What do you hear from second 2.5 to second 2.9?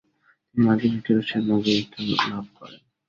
করেন।